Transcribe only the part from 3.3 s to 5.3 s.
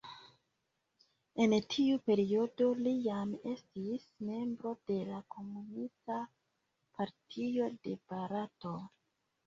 estis membro de la